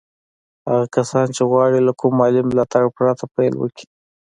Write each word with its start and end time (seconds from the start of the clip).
هغه 0.67 0.85
کسان 0.95 1.27
چې 1.35 1.43
غواړي 1.51 1.79
له 1.87 1.93
کوم 1.99 2.13
مالي 2.19 2.41
ملاتړ 2.49 2.83
پرته 2.97 3.23
پيل 3.35 3.53
وکړي. 3.57 3.85